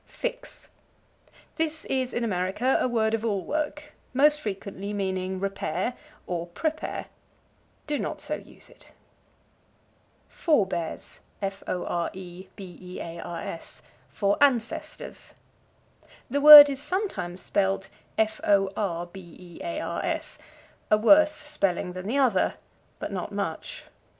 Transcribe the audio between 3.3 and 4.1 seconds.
work,